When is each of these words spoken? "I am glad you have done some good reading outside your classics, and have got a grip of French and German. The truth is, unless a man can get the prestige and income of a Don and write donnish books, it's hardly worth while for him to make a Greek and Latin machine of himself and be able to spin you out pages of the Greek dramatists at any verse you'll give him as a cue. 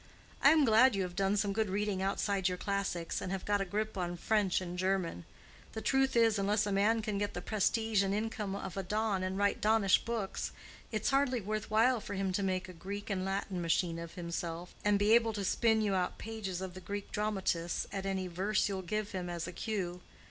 "I 0.41 0.49
am 0.49 0.65
glad 0.65 0.95
you 0.95 1.03
have 1.03 1.15
done 1.15 1.37
some 1.37 1.53
good 1.53 1.69
reading 1.69 2.01
outside 2.01 2.47
your 2.49 2.57
classics, 2.57 3.21
and 3.21 3.31
have 3.31 3.45
got 3.45 3.61
a 3.61 3.65
grip 3.65 3.95
of 3.95 4.19
French 4.19 4.59
and 4.59 4.75
German. 4.75 5.25
The 5.73 5.81
truth 5.81 6.15
is, 6.15 6.39
unless 6.39 6.65
a 6.65 6.71
man 6.71 7.03
can 7.03 7.19
get 7.19 7.35
the 7.35 7.39
prestige 7.41 8.01
and 8.01 8.11
income 8.11 8.55
of 8.55 8.75
a 8.77 8.81
Don 8.81 9.21
and 9.21 9.37
write 9.37 9.61
donnish 9.61 9.99
books, 10.03 10.53
it's 10.91 11.11
hardly 11.11 11.39
worth 11.39 11.69
while 11.69 11.99
for 12.01 12.15
him 12.15 12.31
to 12.33 12.41
make 12.41 12.67
a 12.67 12.73
Greek 12.73 13.11
and 13.11 13.23
Latin 13.23 13.61
machine 13.61 13.99
of 13.99 14.15
himself 14.15 14.73
and 14.83 14.97
be 14.97 15.13
able 15.13 15.33
to 15.33 15.45
spin 15.45 15.81
you 15.81 15.93
out 15.93 16.17
pages 16.17 16.61
of 16.61 16.73
the 16.73 16.81
Greek 16.81 17.11
dramatists 17.11 17.85
at 17.93 18.07
any 18.07 18.25
verse 18.25 18.67
you'll 18.67 18.81
give 18.81 19.11
him 19.11 19.29
as 19.29 19.47
a 19.47 19.51
cue. 19.53 20.01